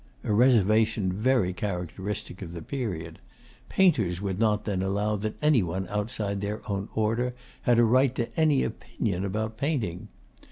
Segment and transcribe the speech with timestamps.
[0.23, 3.19] A reservation very characteristic of the period!
[3.69, 8.15] Painters would not then allow that any one outside their own order had a right
[8.15, 10.07] to any opinion about painting.